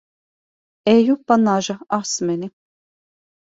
Eju 0.93 1.15
pa 1.25 1.35
naža 1.45 1.77
asmeni. 2.01 2.47